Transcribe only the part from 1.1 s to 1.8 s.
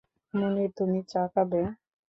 চা খাবে?